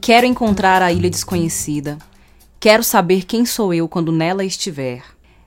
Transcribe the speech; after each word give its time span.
Quero 0.00 0.26
encontrar 0.26 0.82
a 0.82 0.92
ilha 0.92 1.10
desconhecida. 1.10 1.98
Quero 2.60 2.82
saber 2.84 3.24
quem 3.24 3.44
sou 3.44 3.74
eu 3.74 3.88
quando 3.88 4.12
nela 4.12 4.44
estiver. 4.44 5.02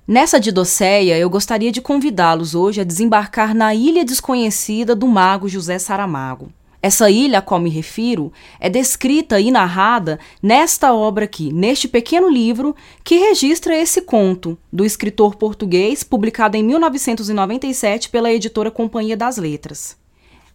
Nessa 0.07 0.39
didocéia, 0.39 1.17
eu 1.17 1.29
gostaria 1.29 1.71
de 1.71 1.81
convidá-los 1.81 2.55
hoje 2.55 2.81
a 2.81 2.83
desembarcar 2.83 3.53
na 3.53 3.75
ilha 3.75 4.03
desconhecida 4.03 4.95
do 4.95 5.07
mago 5.07 5.47
José 5.47 5.77
Saramago. 5.77 6.51
Essa 6.81 7.11
ilha 7.11 7.39
a 7.39 7.41
qual 7.41 7.59
me 7.59 7.69
refiro 7.69 8.31
é 8.59 8.69
descrita 8.69 9.39
e 9.39 9.51
narrada 9.51 10.17
nesta 10.41 10.93
obra 10.93 11.25
aqui, 11.25 11.51
neste 11.51 11.87
pequeno 11.87 12.29
livro 12.29 12.75
que 13.03 13.17
registra 13.17 13.77
esse 13.77 14.01
conto 14.01 14.57
do 14.71 14.85
escritor 14.85 15.35
português, 15.35 16.03
publicado 16.03 16.55
em 16.55 16.63
1997 16.63 18.09
pela 18.09 18.31
editora 18.31 18.71
Companhia 18.71 19.17
das 19.17 19.37
Letras. 19.37 19.98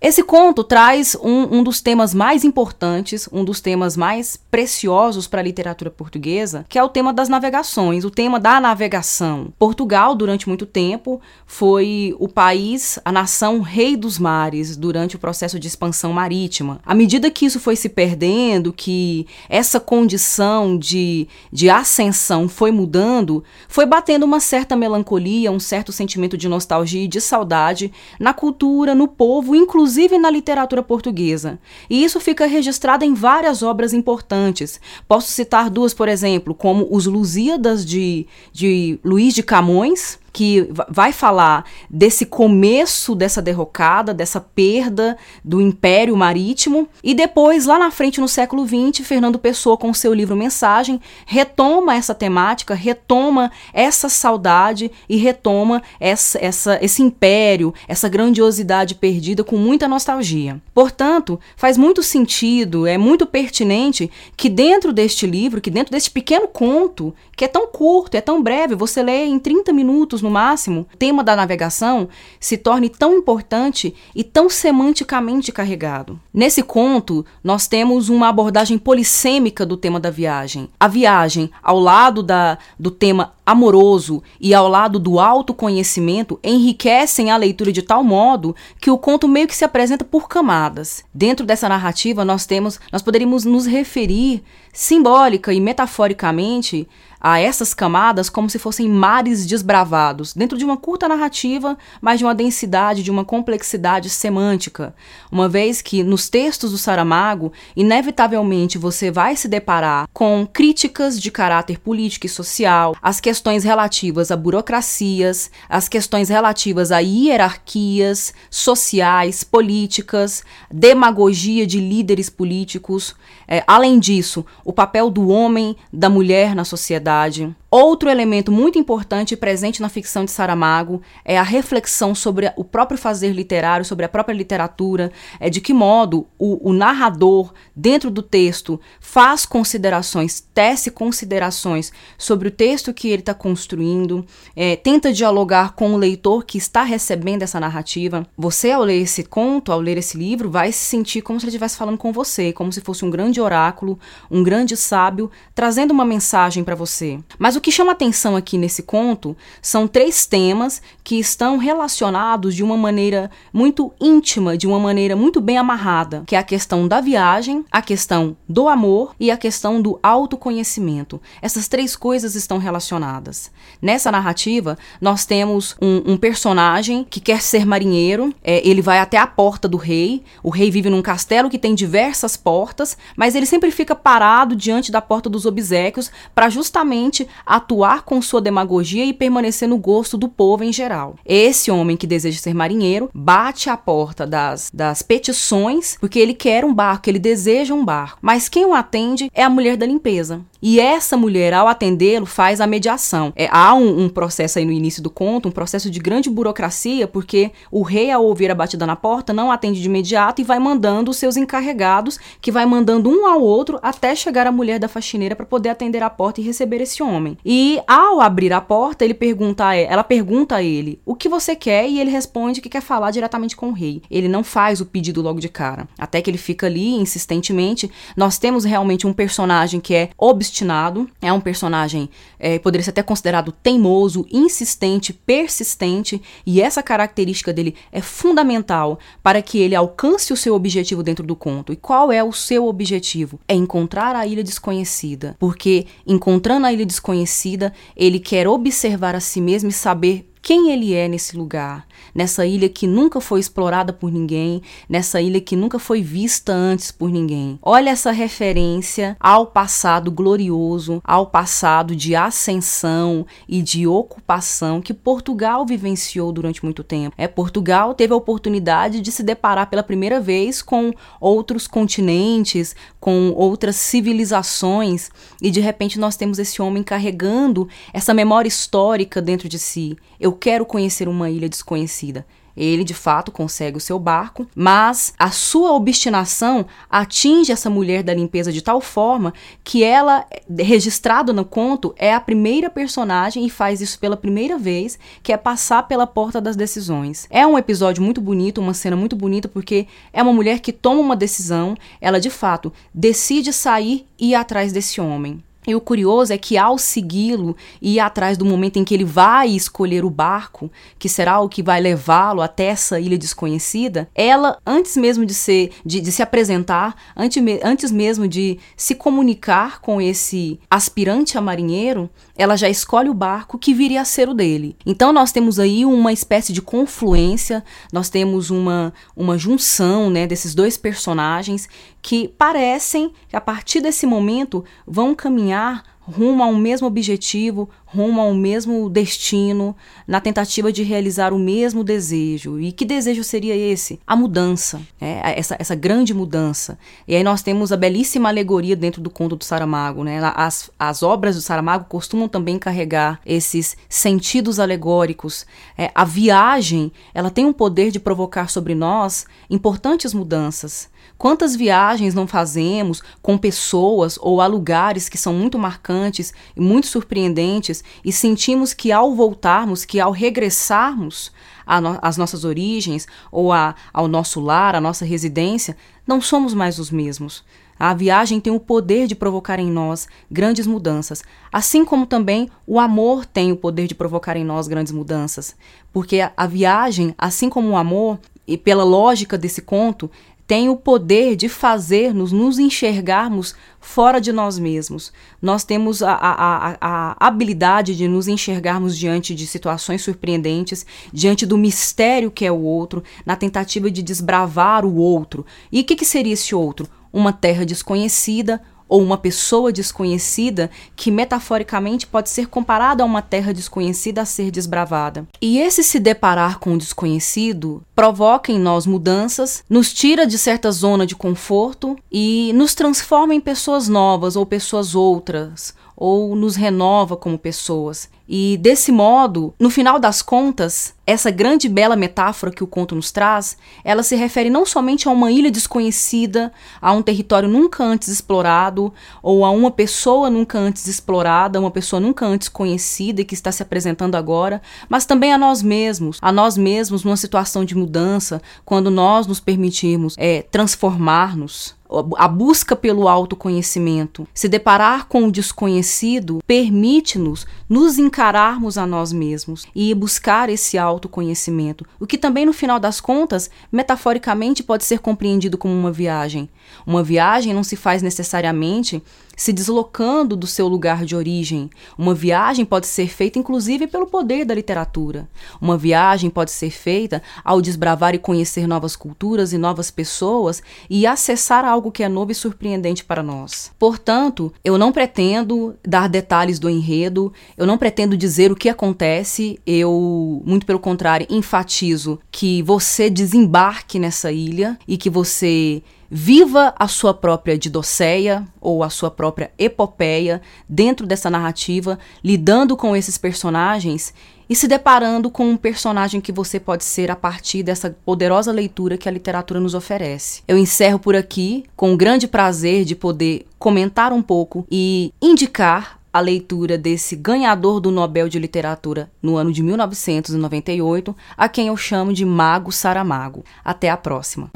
Esse 0.05 0.23
conto 0.23 0.63
traz 0.63 1.17
um, 1.23 1.61
um, 1.61 1.65
dos 1.65 1.81
temas 1.81 2.13
mais 2.13 2.45
importantes, 2.45 3.27
um 3.33 3.43
dos 3.43 3.63
temas 3.63 3.97
mais 3.97 4.39
preciosos 4.51 5.27
para 5.27 5.41
a 5.41 5.43
literatura 5.43 5.91
portuguesa, 5.91 6.67
que 6.69 6.79
é 6.79 6.85
o 6.85 6.91
tema 6.91 7.11
das 7.11 7.31
navegações, 7.31 8.05
o 8.05 8.11
tema 8.11 8.39
da 8.39 8.61
navegação. 8.61 9.51
Portugal, 9.59 10.15
durante 10.15 10.47
muito 10.47 10.67
tempo, 10.67 11.23
foi 11.47 12.15
o 12.19 12.29
país, 12.29 12.99
a 13.03 13.11
nação 13.11 13.63
rei 13.63 13.97
dos 13.97 14.19
mares 14.19 14.77
durante 14.77 15.17
o 15.17 15.19
processo 15.19 15.59
de 15.59 15.69
expansão 15.69 16.13
marítima. 16.13 16.81
À 16.85 16.95
medida 16.95 17.31
que 17.31 17.47
isso 17.47 17.59
foi 17.59 17.75
se 17.75 17.89
perdendo, 17.89 18.75
que 18.75 19.27
essa 19.49 19.81
condição 19.81 20.77
de, 20.77 21.27
de 21.51 21.71
ascensão 21.71 22.47
foi 22.47 22.71
mudando, 22.71 23.43
foi 23.69 23.87
batendo 23.87 24.25
uma 24.27 24.39
certa 24.39 24.77
melancolia, 24.77 25.51
um 25.51 25.59
certo 25.59 25.93
sentimento 25.93 26.37
de 26.37 26.47
nostalgia 26.47 27.05
e 27.05 27.09
de 27.09 27.23
saudade 27.23 27.91
na 28.21 28.35
cultura, 28.35 28.95
no 28.95 29.09
povo, 29.09 29.57
inclusive 29.57 29.94
inclusive 29.95 30.19
na 30.19 30.31
literatura 30.31 30.83
portuguesa. 30.83 31.59
E 31.89 32.03
isso 32.03 32.19
fica 32.19 32.47
registrado 32.47 33.05
em 33.05 33.15
várias 33.15 33.63
obras 33.63 33.93
importantes. 33.93 34.81
Posso 35.07 35.31
citar 35.31 35.71
duas, 35.71 35.95
por 35.95 36.09
exemplo, 36.09 36.55
como 36.55 36.89
Os 36.91 37.07
Lusíadas 37.07 37.85
de, 37.85 38.27
de 38.53 38.99
Luís 39.05 39.35
de 39.35 39.43
Camões, 39.43 40.19
que 40.35 40.69
vai 40.91 41.13
falar 41.13 41.65
desse 41.89 42.27
começo 42.27 43.15
dessa 43.15 43.41
derrocada, 43.41 44.13
dessa 44.13 44.41
perda 44.41 45.17
do 45.45 45.61
Império 45.61 46.17
Marítimo. 46.17 46.89
E 47.05 47.15
depois, 47.15 47.67
lá 47.67 47.79
na 47.79 47.93
frente, 47.93 48.21
no 48.21 48.27
século 48.27 48.67
XX, 48.67 49.07
Fernando 49.07 49.39
Pessoa, 49.39 49.77
com 49.77 49.95
seu 49.95 50.13
livro 50.13 50.35
Mensagem, 50.35 51.01
retoma 51.25 51.95
essa 51.95 52.13
temática, 52.13 52.75
retoma 52.75 53.53
essa 53.73 54.09
saudade 54.09 54.91
e 55.09 55.17
retoma 55.17 55.81
essa, 56.01 56.45
essa, 56.45 56.79
esse 56.83 57.01
império, 57.01 57.73
essa 57.87 58.09
grandiosidade 58.09 58.97
perdida 58.97 59.45
com 59.45 59.57
muita 59.57 59.87
nostalgia. 59.87 60.61
Portanto, 60.75 61.39
faz 61.57 61.79
muito 61.79 62.03
sentido, 62.03 62.89
é 62.89 62.99
muito 62.99 63.25
pertinente 63.25 64.11
que 64.37 64.49
dentro 64.49 64.93
deste 64.93 65.29
livro, 65.29 65.61
que 65.61 65.71
dentro 65.71 65.93
deste 65.93 66.11
pequeno 66.11 66.49
conto, 66.49 67.15
que 67.37 67.45
é 67.45 67.49
tão 67.49 67.69
curto, 67.69 68.17
é 68.17 68.21
tão 68.21 68.43
breve, 68.43 68.75
você 68.75 69.01
lê 69.01 69.27
em 69.27 69.39
30 69.39 69.73
minutos 69.73 70.24
no 70.25 70.31
máximo, 70.31 70.87
o 70.93 70.97
tema 70.97 71.23
da 71.23 71.37
navegação 71.37 72.09
se 72.41 72.57
torne 72.57 72.89
tão 72.89 73.13
importante 73.15 73.95
e 74.15 74.25
tão 74.25 74.49
semanticamente 74.49 75.53
carregado. 75.53 76.19
Nesse 76.33 76.63
conto, 76.63 77.25
nós 77.43 77.69
temos 77.69 78.09
uma 78.09 78.29
abordagem 78.29 78.79
polissêmica 78.79 79.65
do 79.65 79.77
tema 79.77 80.01
da 80.01 80.11
viagem. 80.11 80.69
A 80.81 80.89
viagem, 80.89 81.51
ao 81.63 81.79
lado 81.79 82.23
da, 82.23 82.59
do 82.79 82.91
tema 82.91 83.34
amoroso 83.47 84.23
e 84.41 84.55
ao 84.55 84.69
lado 84.69 84.99
do 84.99 85.21
autoconhecimento, 85.21 86.39
enriquecem 86.43 87.31
a 87.31 87.37
leitura 87.37 87.73
de 87.73 87.83
tal 87.83 88.03
modo 88.03 88.55
que 88.81 88.91
o 88.91 88.99
conto 88.99 89.29
meio 89.29 89.47
que 89.47 89.57
se 89.57 89.65
apresenta 89.65 90.05
por 90.05 90.29
camadas. 90.29 91.05
Dentro 91.13 91.45
dessa 91.45 91.69
narrativa, 91.69 92.25
nós 92.25 92.47
temos, 92.47 92.81
nós 92.93 93.03
poderíamos 93.03 93.45
nos 93.45 93.67
referir 93.67 94.43
simbólica 94.73 95.53
e 95.53 95.61
metaforicamente 95.61 96.89
a 97.21 97.41
essas 97.41 97.73
camadas 97.73 98.29
como 98.29 98.51
se 98.51 98.59
fossem 98.59 98.87
mares 98.87 99.47
desbravados, 99.47 100.35
dentro 100.35 100.59
de 100.59 100.65
uma 100.65 100.77
curta 100.77 101.09
narrativa, 101.09 101.79
mas 101.99 102.19
de 102.19 102.25
uma 102.25 102.35
densidade, 102.35 103.03
de 103.03 103.11
uma 103.11 103.25
complexidade 103.25 104.11
semântica. 104.11 104.95
Uma 105.33 105.49
vez 105.49 105.81
que 105.81 106.03
nos 106.03 106.29
textos 106.29 106.73
do 106.73 106.77
Saramago, 106.77 107.51
inevitavelmente 107.75 108.77
você 108.77 109.11
vai 109.11 109.37
se 109.37 109.49
deparar 109.49 110.07
com 110.13 110.47
críticas 110.53 111.19
de 111.19 111.31
caráter 111.31 111.79
político 111.79 112.27
e 112.27 112.29
social, 112.29 112.95
as 113.01 113.21
questões 113.21 113.34
relativas 113.65 114.31
a 114.31 114.37
burocracias, 114.37 115.51
as 115.69 115.89
questões 115.89 116.29
relativas 116.29 116.93
a 116.93 116.99
hierarquias 116.99 118.35
sociais, 118.51 119.43
políticas, 119.45 120.45
demagogia 120.71 121.67
de 121.67 121.81
líderes 121.81 122.29
políticos. 122.29 123.15
É, 123.47 123.63
além 123.67 123.99
disso, 123.99 124.45
o 124.65 124.73
papel 124.73 125.11
do 125.11 125.29
homem, 125.29 125.77
da 125.93 126.09
mulher 126.09 126.55
na 126.55 126.65
sociedade 126.65 127.55
Outro 127.77 128.09
elemento 128.09 128.53
muito 128.53 128.79
importante 128.79 129.37
presente 129.37 129.83
na 129.83 129.89
ficção 129.89 130.25
de 130.25 130.31
Saramago 130.31 131.03
é 131.25 131.37
a 131.37 131.43
reflexão 131.43 132.15
sobre 132.15 132.53
o 132.57 132.63
próprio 132.63 132.97
fazer 132.97 133.33
literário, 133.33 133.85
sobre 133.85 134.05
a 134.05 134.09
própria 134.09 134.33
literatura, 134.33 135.11
é 135.41 135.51
de 135.51 135.61
que 135.61 135.73
modo 135.73 136.29
o, 136.39 136.71
o 136.71 136.73
narrador, 136.73 137.53
dentro 137.75 138.13
do 138.13 138.23
texto, 138.23 138.81
faz 139.01 139.45
considerações, 139.45 140.41
tece 140.55 140.89
considerações 140.89 141.91
sobre 142.17 142.47
o 142.47 142.51
texto 142.53 142.95
que 142.95 143.09
ele 143.09 143.23
está 143.23 143.35
construindo, 143.35 144.25
é, 144.55 144.77
tenta 144.77 145.13
dialogar 145.13 145.73
com 145.73 145.95
o 145.95 145.97
leitor 145.97 146.45
que 146.45 146.57
está 146.57 146.85
recebendo 146.85 147.43
essa 147.43 147.59
narrativa. 147.59 148.25
Você, 148.39 148.71
ao 148.71 148.85
ler 148.85 149.03
esse 149.03 149.25
conto, 149.25 149.73
ao 149.73 149.81
ler 149.81 149.99
esse 149.99 150.17
livro, 150.17 150.49
vai 150.49 150.71
se 150.71 150.85
sentir 150.85 151.23
como 151.23 151.41
se 151.41 151.47
ele 151.47 151.51
estivesse 151.51 151.77
falando 151.77 151.99
com 151.99 152.13
você, 152.13 152.53
como 152.53 152.73
se 152.73 152.81
fosse 152.81 153.05
um 153.05 153.11
grande 153.11 153.41
oráculo, 153.41 153.99
um 154.31 154.45
grande 154.45 154.77
sábio, 154.77 155.29
trazendo 155.57 155.91
uma 155.91 156.05
mensagem 156.05 156.63
para 156.63 156.77
você. 156.77 157.19
Mas 157.37 157.57
o 157.57 157.64
que 157.65 157.73
chama 157.73 157.93
atenção 157.93 158.37
aqui 158.37 158.59
nesse 158.59 158.83
conto 158.83 159.35
são 159.63 159.89
três 159.89 160.27
temas 160.27 160.83
que 161.03 161.19
estão 161.19 161.57
relacionados 161.57 162.55
de 162.55 162.63
uma 162.63 162.77
maneira 162.77 163.31
muito 163.51 163.91
íntima, 163.99 164.55
de 164.55 164.67
uma 164.67 164.79
maneira 164.79 165.17
muito 165.17 165.41
bem 165.41 165.57
amarrada, 165.57 166.25
que 166.27 166.37
é 166.37 166.39
a 166.39 166.43
questão 166.43 166.87
da 166.87 167.01
viagem, 167.01 167.65
a 167.73 167.81
questão 167.81 168.37
do 168.47 168.69
amor 168.69 169.15
e 169.19 169.31
a 169.31 169.37
questão 169.39 169.81
do 169.81 169.99
autoconhecimento. 170.03 171.19
Essas 171.41 171.67
três 171.67 171.97
coisas 171.97 172.35
estão 172.35 172.59
relacionadas. 172.59 173.51
Nessa 173.81 174.13
narrativa, 174.13 174.77
nós 175.01 175.25
temos 175.25 175.75
um, 175.81 176.13
um 176.13 176.17
personagem 176.19 177.03
que 177.03 177.19
quer 177.19 177.41
ser 177.41 177.65
marinheiro, 177.65 178.35
é, 178.45 178.61
ele 178.69 178.83
vai 178.83 178.99
até 178.99 179.17
a 179.17 179.27
porta 179.27 179.67
do 179.67 179.79
rei, 179.79 180.23
o 180.43 180.51
rei 180.51 180.71
vive 180.71 180.91
num 180.91 181.01
castelo 181.01 181.49
que 181.49 181.59
tem 181.59 181.75
diversas 181.75 182.37
portas, 182.37 182.95
mas 183.17 183.35
ele 183.35 183.47
sempre 183.47 183.71
fica 183.71 183.95
parado 183.95 184.55
diante 184.55 184.93
da 184.93 185.01
porta 185.01 185.31
dos 185.31 185.47
obsequios 185.47 186.11
para 186.35 186.51
justamente 186.51 187.27
atuar 187.57 188.03
com 188.03 188.21
sua 188.21 188.41
demagogia 188.41 189.05
e 189.05 189.13
permanecer 189.13 189.69
no 189.69 189.79
gosto 189.79 190.19
do 190.19 190.29
povo 190.29 190.65
em 190.65 190.73
geral. 190.73 191.17
Esse 191.25 191.71
homem 191.71 191.97
que 191.97 192.07
deseja 192.07 192.39
ser 192.39 192.55
marinheiro 192.55 193.11
bate 193.15 193.71
à 193.71 193.77
porta 193.77 194.27
das, 194.27 194.71
das 194.73 195.03
petições 195.03 195.97
porque 196.01 196.19
ele 196.19 196.35
quer 196.35 196.65
um 196.65 196.75
barco, 196.75 197.09
ele 197.09 197.19
deseja 197.19 197.75
um 197.75 197.85
barco. 197.85 198.19
Mas 198.21 198.49
quem 198.49 198.65
o 198.67 198.75
atende 198.75 199.31
é 199.33 199.43
a 199.43 199.51
mulher 199.51 199.77
da 199.77 199.87
limpeza. 199.87 200.43
E 200.67 200.81
essa 200.81 201.15
mulher, 201.15 201.53
ao 201.53 201.69
atendê-lo, 201.69 202.25
faz 202.25 202.59
a 202.59 202.67
mediação. 202.67 203.35
É, 203.37 203.47
há 203.53 203.75
um, 203.75 204.05
um, 204.05 204.09
processo 204.09 204.59
aí 204.59 204.65
no 204.65 204.73
início 204.73 205.03
do 205.03 205.11
conto, 205.11 205.47
um 205.47 205.53
processo 205.53 205.91
de 205.91 206.01
grande 206.01 206.31
burocracia, 206.31 207.07
porque 207.07 207.53
o 207.71 207.83
rei, 207.83 208.11
ao 208.11 208.25
ouvir 208.25 208.51
a 208.51 208.55
batida 208.55 208.87
na 208.87 208.97
porta, 208.97 209.35
não 209.35 209.53
atende 209.53 209.79
de 209.83 209.87
imediato 209.87 210.41
e 210.41 210.45
vai 210.45 210.59
mandando 210.59 211.11
os 211.11 211.19
seus 211.19 211.37
encarregados, 211.37 212.19
que 212.41 212.51
vai 212.51 212.65
mandando 212.65 213.11
um 213.11 213.27
ao 213.27 213.43
outro 213.43 213.79
até 213.83 214.15
chegar 214.15 214.47
a 214.47 214.53
mulher 214.53 214.79
da 214.79 214.89
faxineira 214.89 215.37
para 215.37 215.45
poder 215.45 215.69
atender 215.69 216.03
a 216.03 216.09
porta 216.09 216.41
e 216.41 216.45
receber 216.45 216.81
esse 216.81 217.03
homem. 217.03 217.37
E 217.45 217.79
ao 217.87 218.23
abrir 218.23 218.51
a 218.55 218.61
porta, 218.63 219.05
ele 219.05 219.13
pergunta 219.13 219.67
a 219.67 219.77
ela 219.77 220.03
pergunta 220.03 220.57
a 220.57 220.63
ele 220.63 220.99
o 221.05 221.15
que 221.15 221.29
você 221.29 221.55
quer 221.55 221.87
e 221.87 222.01
ele 222.01 222.11
responde 222.11 222.63
que 222.63 222.71
quer 222.71 222.81
falar 222.81 223.11
diretamente 223.11 223.55
com 223.55 223.69
o 223.69 223.75
rei. 223.75 224.01
Ele 224.11 224.29
não 224.29 224.43
faz 224.43 224.81
o 224.81 224.87
pedido 224.87 225.21
logo 225.21 225.41
de 225.41 225.49
cara. 225.51 225.87
Até 225.99 226.23
que 226.23 226.31
ele 226.31 226.39
fica 226.39 226.69
ali 226.69 226.95
insistentemente. 226.95 227.91
Nós 228.17 228.39
temos 228.39 228.65
realmente 228.65 229.07
um 229.07 229.13
personagem 229.13 229.79
que 229.79 229.95
é 229.95 230.09
obstinado 230.17 230.54
obstinado, 230.55 231.11
é 231.21 231.33
um 231.33 231.41
personagem, 231.41 232.09
é, 232.39 232.59
poderia 232.61 232.85
ser 232.85 232.91
até 232.91 233.03
considerado 233.03 233.51
teimoso, 233.51 234.25
insistente, 234.31 235.13
persistente, 235.13 236.23
e 236.47 236.61
essa 236.61 236.83
característica 236.83 237.53
dele 237.53 237.75
é 237.91 238.01
fundamental 238.01 238.99
para 239.23 239.43
que 239.43 239.59
ele 239.59 239.75
alcance 239.75 240.33
o 240.33 240.37
seu 240.37 240.55
objetivo 240.55 241.03
dentro 241.03 241.27
do 241.27 241.35
conto. 241.35 241.73
E 241.73 241.77
qual 241.77 242.13
é 242.13 242.23
o 242.23 242.33
seu 242.33 242.67
objetivo? 242.67 243.41
É 243.49 243.55
encontrar 243.55 244.15
a 244.15 244.27
ilha 244.27 244.45
desconhecida, 244.45 245.35
porque 245.39 245.87
encontrando 246.07 246.67
a 246.67 246.73
ilha 246.73 246.87
desconhecida, 246.87 247.73
ele 247.97 248.21
quer 248.21 248.47
observar 248.47 249.17
a 249.17 249.21
si 249.21 249.41
mesmo 249.41 249.71
e 249.71 249.73
saber 249.73 250.31
quem 250.45 250.71
ele 250.71 250.93
é 250.93 251.09
nesse 251.09 251.39
lugar, 251.39 251.87
nessa 252.15 252.45
ilha 252.45 252.69
que 252.69 252.87
nunca 252.87 253.19
foi 253.19 253.41
explorada 253.41 253.95
por 253.95 254.13
ninguém, 254.13 254.61
nessa 254.87 255.19
ilha 255.19 255.41
que 255.41 255.57
nunca 255.57 255.79
foi 255.79 256.03
vista 256.03 256.53
antes 256.53 256.93
por 256.93 257.11
ninguém. 257.11 257.59
Olha 257.63 257.89
essa 257.89 258.11
referência 258.11 259.17
ao 259.19 259.47
passado 259.47 260.11
glorioso, 260.11 261.01
ao 261.03 261.29
passado 261.29 261.97
de 261.97 262.15
ascensão 262.15 263.27
e 263.49 263.63
de 263.63 263.87
ocupação 263.87 264.83
que 264.83 264.93
Portugal 264.93 265.65
vivenciou 265.65 266.31
durante 266.31 266.63
muito 266.63 266.85
tempo. 266.85 267.17
É 267.17 267.27
Portugal 267.27 267.95
teve 267.95 268.13
a 268.13 268.17
oportunidade 268.17 269.01
de 269.01 269.11
se 269.11 269.23
deparar 269.23 269.71
pela 269.71 269.83
primeira 269.83 270.21
vez 270.21 270.61
com 270.61 270.93
outros 271.19 271.67
continentes, 271.67 272.77
com 273.01 273.33
outras 273.35 273.77
civilizações 273.77 275.09
e 275.41 275.51
de 275.51 275.61
repente 275.61 275.99
nós 275.99 276.17
temos 276.17 276.39
esse 276.39 276.61
homem 276.61 276.83
carregando 276.83 277.67
essa 277.95 278.13
memória 278.13 278.49
histórica 278.49 279.23
dentro 279.23 279.49
de 279.49 279.59
si. 279.59 279.97
Eu 280.21 280.34
quero 280.35 280.67
conhecer 280.67 281.09
uma 281.09 281.31
ilha 281.31 281.49
desconhecida. 281.49 282.27
Ele 282.57 282.85
de 282.85 282.95
fato 282.95 283.33
consegue 283.33 283.77
o 283.77 283.81
seu 283.81 283.99
barco, 283.99 284.47
mas 284.55 285.13
a 285.19 285.31
sua 285.31 285.73
obstinação 285.73 286.67
atinge 286.89 287.51
essa 287.51 287.69
mulher 287.69 288.03
da 288.03 288.15
limpeza 288.15 288.53
de 288.53 288.63
tal 288.63 288.81
forma 288.81 289.35
que 289.63 289.83
ela, 289.83 290.25
registrada 290.59 291.33
no 291.33 291.45
conto, 291.45 291.95
é 291.97 292.15
a 292.15 292.21
primeira 292.21 292.71
personagem 292.71 293.45
e 293.45 293.51
faz 293.51 293.81
isso 293.81 293.99
pela 293.99 294.17
primeira 294.17 294.57
vez, 294.57 294.99
que 295.23 295.33
é 295.33 295.37
passar 295.37 295.89
pela 295.89 296.07
porta 296.07 296.41
das 296.41 296.57
decisões. 296.57 297.27
É 297.29 297.47
um 297.47 297.59
episódio 297.59 298.03
muito 298.03 298.21
bonito, 298.21 298.61
uma 298.61 298.75
cena 298.75 298.97
muito 298.97 299.17
bonita, 299.17 299.49
porque 299.49 299.87
é 300.13 300.23
uma 300.23 300.33
mulher 300.33 300.61
que 300.61 300.73
toma 300.73 301.01
uma 301.01 301.17
decisão, 301.17 301.77
ela 302.01 302.21
de 302.21 302.31
fato 302.31 302.73
decide 302.93 303.53
sair 303.53 304.07
e 304.19 304.31
ir 304.31 304.35
atrás 304.35 304.73
desse 304.73 305.01
homem. 305.01 305.43
E 305.67 305.75
o 305.75 305.81
curioso 305.81 306.33
é 306.33 306.39
que 306.39 306.59
ao 306.59 306.77
segui-lo 306.77 307.57
e 307.81 307.95
ir 307.95 308.01
atrás 308.01 308.37
do 308.37 308.45
momento 308.45 308.79
em 308.79 308.85
que 308.85 308.95
ele 308.95 309.05
vai 309.05 309.49
escolher 309.49 310.05
o 310.05 310.11
barco, 310.11 310.71
que 310.99 311.09
será 311.09 311.41
o 311.41 311.49
que 311.49 311.63
vai 311.63 311.81
levá-lo 311.81 312.43
até 312.43 312.65
essa 312.65 313.01
ilha 313.01 313.17
desconhecida, 313.17 314.09
ela, 314.15 314.59
antes 314.67 314.97
mesmo 314.97 315.25
de, 315.25 315.35
ser, 315.35 315.73
de, 315.85 316.01
de 316.01 316.13
se 316.13 316.23
apresentar, 316.23 316.95
antes, 317.17 317.43
antes 317.63 317.91
mesmo 317.91 318.29
de 318.29 318.59
se 318.77 318.95
comunicar 318.95 319.81
com 319.81 320.01
esse 320.01 320.59
aspirante 320.71 321.39
a 321.39 321.41
marinheiro, 321.41 322.11
ela 322.37 322.57
já 322.57 322.69
escolhe 322.69 323.09
o 323.09 323.15
barco 323.15 323.59
que 323.59 323.73
viria 323.73 324.01
a 324.01 324.05
ser 324.05 324.29
o 324.29 324.35
dele. 324.35 324.77
Então 324.85 325.13
nós 325.13 325.33
temos 325.33 325.59
aí 325.59 325.85
uma 325.85 326.13
espécie 326.13 326.53
de 326.53 326.61
confluência, 326.61 327.65
nós 327.93 328.11
temos 328.11 328.51
uma, 328.51 328.93
uma 329.17 329.39
junção 329.39 330.11
né, 330.11 330.27
desses 330.27 330.55
dois 330.55 330.77
personagens 330.77 331.69
que 332.05 332.29
parecem 332.29 333.15
que 333.27 333.35
a 333.35 333.41
partir 333.41 333.81
desse 333.81 334.05
momento 334.05 334.63
vão 334.87 335.15
caminhar 335.15 335.83
rumo 336.03 336.43
a 336.43 336.47
um 336.47 336.59
mesmo 336.59 336.87
objetivo, 336.87 337.71
rumo 337.95 338.21
a 338.21 338.25
um 338.25 338.35
mesmo 338.35 338.91
destino, 338.91 339.77
na 340.07 340.21
tentativa 340.21 340.73
de 340.73 340.83
realizar 340.83 341.33
o 341.33 341.39
mesmo 341.39 341.85
desejo. 341.85 342.59
E 342.59 342.73
que 342.73 342.85
desejo 342.85 343.23
seria 343.23 343.55
esse? 343.55 344.01
A 344.05 344.17
mudança, 344.17 344.81
né? 345.01 345.21
essa, 345.37 345.57
essa 345.59 345.75
grande 345.77 346.13
mudança. 346.13 346.77
E 347.07 347.15
aí 347.15 347.23
nós 347.23 347.41
temos 347.41 347.71
a 347.71 347.77
belíssima 347.77 348.29
alegoria 348.29 348.75
dentro 348.75 349.01
do 349.01 349.09
conto 349.09 349.37
do 349.37 349.45
Saramago. 349.45 350.03
Né? 350.03 350.19
As, 350.35 350.71
as 350.77 351.03
obras 351.03 351.37
do 351.37 351.43
Saramago 351.43 351.85
costumam 351.85 352.29
também 352.29 352.59
carregar 352.59 353.21
esses 353.25 353.77
sentidos 353.89 354.59
alegóricos. 354.59 355.47
É, 355.79 355.93
a 355.95 356.05
viagem 356.05 356.91
ela 357.15 357.31
tem 357.31 357.45
um 357.45 357.53
poder 357.53 357.93
de 357.93 358.01
provocar 358.01 358.51
sobre 358.51 358.75
nós 358.75 359.25
importantes 359.49 360.13
mudanças. 360.13 360.93
Quantas 361.17 361.55
viagens 361.55 362.15
não 362.15 362.27
fazemos 362.27 363.03
com 363.23 363.39
pessoas 363.39 364.19
ou 364.21 364.41
a 364.41 364.47
lugares 364.47 365.09
que 365.09 365.17
são 365.17 365.33
muito 365.33 365.59
marcantes 365.59 366.35
e 366.57 366.61
muito 366.61 366.87
surpreendentes 366.87 367.84
e 368.05 368.13
sentimos 368.13 368.73
que 368.73 368.93
ao 368.93 369.15
voltarmos, 369.15 369.85
que 369.85 370.01
ao 370.01 370.13
regressarmos 370.13 371.33
às 371.67 372.17
nossas 372.17 372.45
origens 372.45 373.07
ou 373.33 373.53
a, 373.53 373.75
ao 373.93 374.07
nosso 374.07 374.41
lar, 374.41 374.75
à 374.75 374.81
nossa 374.81 375.05
residência, 375.05 375.77
não 376.07 376.21
somos 376.21 376.53
mais 376.53 376.79
os 376.79 376.91
mesmos. 376.91 377.45
A 377.79 377.93
viagem 377.93 378.41
tem 378.41 378.53
o 378.53 378.61
poder 378.61 379.07
de 379.07 379.15
provocar 379.15 379.59
em 379.59 379.71
nós 379.71 380.07
grandes 380.31 380.67
mudanças, 380.67 381.25
assim 381.53 381.85
como 381.85 382.07
também 382.07 382.49
o 382.67 382.79
amor 382.79 383.27
tem 383.27 383.51
o 383.51 383.57
poder 383.57 383.89
de 383.89 383.95
provocar 383.95 384.37
em 384.37 384.45
nós 384.45 384.69
grandes 384.69 384.93
mudanças. 384.93 385.57
Porque 385.93 386.21
a, 386.21 386.33
a 386.37 386.47
viagem, 386.47 387.15
assim 387.19 387.51
como 387.51 387.71
o 387.71 387.77
amor, 387.77 388.19
e 388.47 388.57
pela 388.57 388.85
lógica 388.85 389.39
desse 389.39 389.63
conto, 389.63 390.11
tem 390.47 390.69
o 390.69 390.77
poder 390.77 391.37
de 391.37 391.49
fazer-nos 391.49 392.31
nos 392.31 392.59
enxergarmos 392.59 393.55
fora 393.81 394.21
de 394.21 394.33
nós 394.33 394.59
mesmos. 394.59 395.13
Nós 395.41 395.65
temos 395.65 396.03
a, 396.03 396.13
a, 396.13 396.77
a, 396.81 397.27
habilidade 397.27 397.97
de 397.97 398.07
nos 398.07 398.29
enxergarmos 398.29 398.97
diante 398.97 399.35
de 399.35 399.47
situações 399.47 400.03
surpreendentes, 400.03 400.85
diante 401.13 401.47
do 401.47 401.57
mistério 401.57 402.31
que 402.31 402.45
é 402.45 402.53
o 402.53 402.61
outro, 402.61 403.03
na 403.25 403.37
tentativa 403.37 403.91
de 403.91 404.03
desbravar 404.03 404.85
o 404.85 404.97
outro. 404.97 405.47
E 405.73 405.81
o 405.81 405.85
que, 405.85 405.97
que 405.97 406.05
seria 406.05 406.35
esse 406.35 406.55
outro? 406.55 406.89
Uma 407.13 407.33
terra 407.33 407.65
desconhecida, 407.65 408.61
ou 408.95 409.03
uma 409.03 409.19
pessoa 409.19 409.73
desconhecida 409.73 410.71
que 410.95 411.11
metaforicamente 411.11 412.07
pode 412.07 412.31
ser 412.31 412.47
comparada 412.47 413.03
a 413.03 413.07
uma 413.07 413.21
terra 413.21 413.53
desconhecida 413.53 414.23
a 414.23 414.25
ser 414.25 414.53
desbravada. 414.53 415.27
E 415.43 415.59
esse 415.59 415.83
se 415.83 415.99
deparar 415.99 416.61
com 416.61 416.75
o 416.75 416.79
desconhecido 416.79 417.83
provoca 417.93 418.53
em 418.53 418.59
nós 418.59 418.87
mudanças, 418.87 419.65
nos 419.69 419.93
tira 419.93 420.25
de 420.25 420.39
certa 420.39 420.71
zona 420.71 421.05
de 421.05 421.17
conforto 421.17 421.97
e 422.11 422.53
nos 422.55 422.73
transforma 422.73 423.35
em 423.35 423.41
pessoas 423.41 423.89
novas 423.89 424.37
ou 424.37 424.47
pessoas 424.47 424.95
outras, 424.95 425.75
ou 425.97 426.35
nos 426.35 426.57
renova 426.57 427.17
como 427.17 427.39
pessoas. 427.39 428.09
E 428.27 428.57
desse 428.57 428.91
modo, 428.91 429.55
no 429.61 429.69
final 429.69 429.99
das 429.99 430.23
contas, 430.23 430.95
essa 431.07 431.31
grande 431.31 431.69
bela 431.69 431.95
metáfora 431.95 432.51
que 432.51 432.65
o 432.65 432.67
conto 432.67 432.95
nos 432.95 433.13
traz, 433.13 433.55
ela 433.85 434.03
se 434.03 434.17
refere 434.17 434.49
não 434.49 434.65
somente 434.65 435.07
a 435.07 435.11
uma 435.11 435.31
ilha 435.31 435.51
desconhecida, 435.51 436.51
a 436.81 436.91
um 436.93 437.03
território 437.03 437.49
nunca 437.49 437.85
antes 437.85 438.09
explorado, 438.09 438.93
ou 439.23 439.45
a 439.45 439.51
uma 439.51 439.71
pessoa 439.71 440.31
nunca 440.31 440.59
antes 440.59 440.87
explorada, 440.87 441.61
uma 441.61 441.71
pessoa 441.71 442.01
nunca 442.01 442.25
antes 442.25 442.49
conhecida 442.49 443.21
e 443.21 443.25
que 443.27 443.35
está 443.35 443.53
se 443.53 443.63
apresentando 443.63 444.15
agora, 444.15 444.63
mas 444.89 445.05
também 445.05 445.31
a 445.31 445.39
nós 445.39 445.63
mesmos, 445.63 446.19
a 446.23 446.33
nós 446.33 446.57
mesmos 446.57 447.05
numa 447.05 447.19
situação 447.19 447.63
de 447.63 447.77
mudança, 447.77 448.41
quando 448.65 448.91
nós 448.91 449.27
nos 449.27 449.39
permitirmos 449.39 450.15
é, 450.17 450.41
transformar-nos 450.41 451.75
a 452.17 452.29
busca 452.29 452.75
pelo 452.75 453.09
autoconhecimento, 453.09 454.27
se 454.33 454.49
deparar 454.49 455.07
com 455.07 455.25
o 455.25 455.33
desconhecido, 455.33 456.41
permite-nos 456.47 457.47
nos 457.69 457.99
encararmos 457.99 458.79
a 458.79 458.87
nós 458.87 459.13
mesmos 459.13 459.67
e 459.75 459.95
buscar 459.95 460.49
esse 460.49 460.79
autoconhecimento, 460.79 461.87
o 461.99 462.07
que 462.07 462.19
também 462.19 462.47
no 462.47 462.53
final 462.53 462.79
das 462.79 463.01
contas, 463.01 463.51
metaforicamente 463.71 464.63
pode 464.63 464.85
ser 464.85 464.99
compreendido 464.99 465.59
como 465.59 465.75
uma 465.75 465.93
viagem. 465.93 466.49
Uma 466.87 467.03
viagem 467.03 467.53
não 467.53 467.65
se 467.65 467.77
faz 467.77 468.03
necessariamente 468.03 469.03
se 469.37 469.53
deslocando 469.53 470.37
do 470.37 470.47
seu 470.47 470.69
lugar 470.69 471.05
de 471.05 471.17
origem. 471.17 471.71
Uma 471.97 472.15
viagem 472.15 472.65
pode 472.65 472.87
ser 472.87 473.09
feita 473.09 473.39
inclusive 473.39 473.87
pelo 473.87 474.07
poder 474.07 474.45
da 474.45 474.55
literatura. 474.55 475.29
Uma 475.61 475.77
viagem 475.77 476.31
pode 476.31 476.51
ser 476.51 476.71
feita 476.71 477.23
ao 477.45 477.61
desbravar 477.61 478.15
e 478.15 478.19
conhecer 478.19 478.67
novas 478.67 478.97
culturas 478.97 479.53
e 479.53 479.59
novas 479.59 479.91
pessoas 479.91 480.63
e 480.89 481.07
acessar 481.07 481.65
algo 481.65 481.93
que 481.93 482.03
é 482.03 482.09
novo 482.09 482.33
e 482.33 482.35
surpreendente 482.35 483.05
para 483.05 483.23
nós. 483.23 483.73
Portanto, 483.79 484.53
eu 484.65 484.79
não 484.79 484.93
pretendo 484.93 485.75
dar 485.87 486.09
detalhes 486.09 486.59
do 486.59 486.71
enredo, 486.71 487.33
eu 487.57 487.67
não 487.67 487.79
pretendo 487.79 488.17
dizer 488.17 488.53
o 488.53 488.57
que 488.57 488.69
acontece, 488.69 489.59
eu, 489.67 490.43
muito 490.45 490.67
pelo 490.67 490.79
contrário, 490.79 491.27
enfatizo 491.31 492.19
que 492.31 492.63
você 492.63 493.11
desembarque 493.11 493.99
nessa 493.99 494.33
ilha 494.33 494.79
e 494.87 494.97
que 494.97 495.11
você 495.11 495.83
Viva 496.17 496.73
a 496.79 496.87
sua 496.87 497.13
própria 497.13 497.59
didosseia 497.59 498.47
ou 498.61 498.85
a 498.85 498.89
sua 498.89 499.11
própria 499.11 499.51
epopeia 499.59 500.41
dentro 500.69 501.09
dessa 501.09 501.29
narrativa, 501.29 501.99
lidando 502.23 502.77
com 502.77 502.95
esses 502.95 503.19
personagens 503.19 504.15
e 504.49 504.55
se 504.55 504.69
deparando 504.69 505.29
com 505.29 505.51
um 505.51 505.57
personagem 505.57 506.21
que 506.21 506.31
você 506.31 506.61
pode 506.61 506.85
ser 506.85 507.11
a 507.11 507.17
partir 507.17 507.65
dessa 507.65 507.97
poderosa 508.05 508.53
leitura 508.53 508.97
que 508.97 509.09
a 509.09 509.13
literatura 509.13 509.59
nos 509.59 509.75
oferece. 509.75 510.45
Eu 510.47 510.57
encerro 510.57 511.01
por 511.01 511.17
aqui 511.17 511.65
com 511.75 511.93
o 511.93 511.97
grande 511.97 512.29
prazer 512.29 512.85
de 512.85 512.95
poder 512.95 513.45
comentar 513.59 514.13
um 514.13 514.23
pouco 514.23 514.65
e 514.71 515.13
indicar 515.21 515.99
a 516.13 516.21
leitura 516.21 516.79
desse 516.79 517.17
ganhador 517.17 517.81
do 517.81 517.91
Nobel 517.91 518.29
de 518.29 518.39
Literatura 518.39 519.11
no 519.21 519.37
ano 519.37 519.53
de 519.53 519.65
1998, 519.65 521.17
a 521.37 521.49
quem 521.49 521.67
eu 521.67 521.77
chamo 521.77 522.13
de 522.13 522.25
Mago 522.25 522.71
Saramago. 522.71 523.45
Até 523.65 523.91
a 523.91 523.97
próxima. 523.97 524.49